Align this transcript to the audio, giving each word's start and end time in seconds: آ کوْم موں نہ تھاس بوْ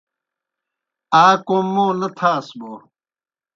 آ 1.23 1.25
کوْم 1.47 1.65
موں 1.73 1.91
نہ 1.99 2.07
تھاس 2.17 2.47
بوْ 2.59 2.73